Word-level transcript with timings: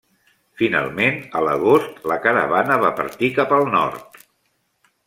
Finalment, 0.61 1.19
a 1.39 1.43
l'agost 1.49 2.01
la 2.13 2.17
caravana 2.25 2.79
va 2.87 2.93
partir 3.03 3.31
cap 3.39 3.57
al 3.61 3.71
nord. 3.79 4.25